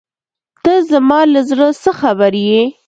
[0.63, 2.61] ته زما له زړۀ څه خبر یې.